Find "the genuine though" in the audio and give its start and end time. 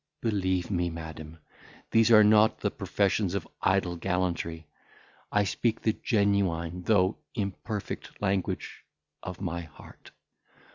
5.83-7.17